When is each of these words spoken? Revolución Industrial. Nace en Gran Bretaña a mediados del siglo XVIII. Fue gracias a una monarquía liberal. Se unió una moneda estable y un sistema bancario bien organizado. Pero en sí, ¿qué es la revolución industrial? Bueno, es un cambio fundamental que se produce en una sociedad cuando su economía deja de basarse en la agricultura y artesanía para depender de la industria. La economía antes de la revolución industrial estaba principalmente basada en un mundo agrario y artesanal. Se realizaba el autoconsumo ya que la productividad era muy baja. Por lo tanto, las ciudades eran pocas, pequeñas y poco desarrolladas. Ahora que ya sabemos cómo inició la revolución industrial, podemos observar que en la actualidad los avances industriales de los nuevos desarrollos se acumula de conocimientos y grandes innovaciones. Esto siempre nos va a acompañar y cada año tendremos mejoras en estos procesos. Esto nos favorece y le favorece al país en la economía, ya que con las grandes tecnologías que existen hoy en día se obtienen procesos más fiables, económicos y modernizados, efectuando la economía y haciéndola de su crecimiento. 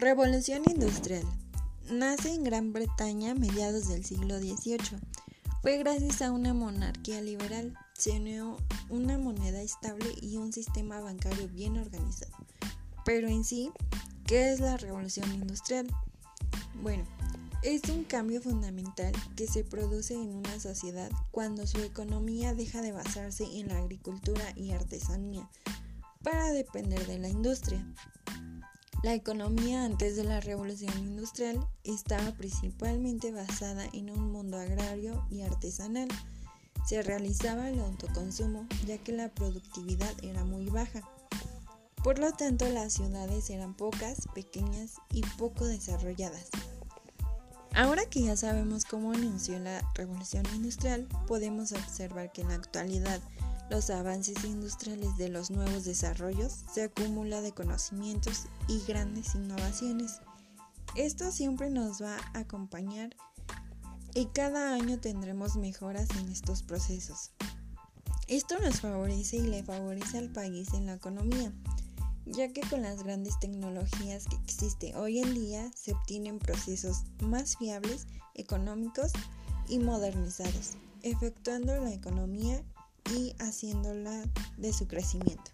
Revolución 0.00 0.62
Industrial. 0.66 1.24
Nace 1.90 2.32
en 2.32 2.42
Gran 2.42 2.72
Bretaña 2.72 3.32
a 3.32 3.34
mediados 3.34 3.88
del 3.88 4.02
siglo 4.02 4.38
XVIII. 4.38 4.98
Fue 5.60 5.76
gracias 5.76 6.22
a 6.22 6.32
una 6.32 6.54
monarquía 6.54 7.20
liberal. 7.20 7.76
Se 7.92 8.12
unió 8.12 8.56
una 8.88 9.18
moneda 9.18 9.60
estable 9.60 10.06
y 10.22 10.38
un 10.38 10.54
sistema 10.54 11.00
bancario 11.00 11.48
bien 11.48 11.76
organizado. 11.76 12.32
Pero 13.04 13.28
en 13.28 13.44
sí, 13.44 13.72
¿qué 14.24 14.54
es 14.54 14.60
la 14.60 14.78
revolución 14.78 15.30
industrial? 15.34 15.86
Bueno, 16.82 17.04
es 17.62 17.82
un 17.90 18.04
cambio 18.04 18.40
fundamental 18.40 19.12
que 19.36 19.46
se 19.46 19.64
produce 19.64 20.14
en 20.14 20.34
una 20.34 20.58
sociedad 20.60 21.10
cuando 21.30 21.66
su 21.66 21.76
economía 21.82 22.54
deja 22.54 22.80
de 22.80 22.92
basarse 22.92 23.44
en 23.44 23.68
la 23.68 23.76
agricultura 23.76 24.54
y 24.56 24.70
artesanía 24.70 25.46
para 26.22 26.52
depender 26.52 27.06
de 27.06 27.18
la 27.18 27.28
industria. 27.28 27.86
La 29.02 29.14
economía 29.14 29.84
antes 29.84 30.16
de 30.16 30.24
la 30.24 30.40
revolución 30.40 30.92
industrial 30.98 31.66
estaba 31.84 32.32
principalmente 32.32 33.32
basada 33.32 33.86
en 33.94 34.10
un 34.10 34.30
mundo 34.30 34.58
agrario 34.58 35.26
y 35.30 35.40
artesanal. 35.40 36.08
Se 36.86 37.02
realizaba 37.02 37.70
el 37.70 37.80
autoconsumo 37.80 38.66
ya 38.86 38.98
que 38.98 39.12
la 39.12 39.30
productividad 39.30 40.12
era 40.22 40.44
muy 40.44 40.66
baja. 40.66 41.00
Por 42.04 42.18
lo 42.18 42.32
tanto, 42.32 42.68
las 42.68 42.92
ciudades 42.92 43.48
eran 43.48 43.74
pocas, 43.74 44.28
pequeñas 44.34 44.96
y 45.10 45.22
poco 45.38 45.64
desarrolladas. 45.64 46.50
Ahora 47.74 48.04
que 48.04 48.22
ya 48.22 48.36
sabemos 48.36 48.84
cómo 48.84 49.14
inició 49.14 49.58
la 49.60 49.80
revolución 49.94 50.44
industrial, 50.54 51.08
podemos 51.26 51.72
observar 51.72 52.32
que 52.32 52.42
en 52.42 52.48
la 52.48 52.56
actualidad 52.56 53.20
los 53.70 53.88
avances 53.88 54.44
industriales 54.44 55.16
de 55.16 55.28
los 55.28 55.50
nuevos 55.52 55.84
desarrollos 55.84 56.64
se 56.74 56.82
acumula 56.82 57.40
de 57.40 57.52
conocimientos 57.52 58.46
y 58.66 58.80
grandes 58.80 59.36
innovaciones. 59.36 60.20
Esto 60.96 61.30
siempre 61.30 61.70
nos 61.70 62.02
va 62.02 62.16
a 62.34 62.40
acompañar 62.40 63.16
y 64.12 64.26
cada 64.26 64.74
año 64.74 64.98
tendremos 64.98 65.54
mejoras 65.54 66.08
en 66.18 66.28
estos 66.30 66.64
procesos. 66.64 67.30
Esto 68.26 68.58
nos 68.58 68.80
favorece 68.80 69.36
y 69.36 69.42
le 69.42 69.62
favorece 69.62 70.18
al 70.18 70.30
país 70.30 70.74
en 70.74 70.86
la 70.86 70.94
economía, 70.94 71.52
ya 72.26 72.52
que 72.52 72.62
con 72.62 72.82
las 72.82 73.04
grandes 73.04 73.38
tecnologías 73.38 74.26
que 74.26 74.36
existen 74.36 74.96
hoy 74.96 75.20
en 75.20 75.32
día 75.32 75.70
se 75.76 75.92
obtienen 75.92 76.40
procesos 76.40 77.04
más 77.22 77.56
fiables, 77.56 78.08
económicos 78.34 79.12
y 79.68 79.78
modernizados, 79.78 80.72
efectuando 81.02 81.76
la 81.76 81.92
economía 81.92 82.64
y 83.10 83.34
haciéndola 83.38 84.22
de 84.56 84.72
su 84.72 84.86
crecimiento. 84.86 85.50